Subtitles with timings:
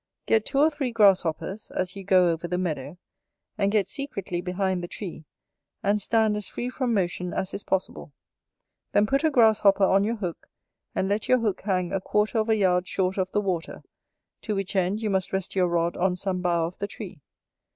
[0.25, 2.97] Get two or three grasshoppers, as you go over the meadow:
[3.55, 5.25] and get secretly behind the tree,
[5.83, 8.11] and stand as free from motion as is possible.
[8.93, 10.49] Then put a grasshopper on your hook,
[10.95, 13.83] and let your hook hang a quarter of a yard short of the water,
[14.41, 17.21] to which end you must rest your rod on some bough of the tree.